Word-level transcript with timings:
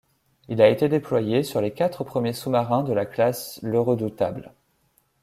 Il 0.47 0.63
a 0.63 0.67
été 0.67 0.89
déployé 0.89 1.43
sur 1.43 1.61
les 1.61 1.73
quatre 1.75 2.03
premiers 2.03 2.33
sous-marins 2.33 2.81
de 2.81 2.91
la 2.91 3.05
classe 3.05 3.59
Le 3.61 3.79
Redoutable. 3.79 4.51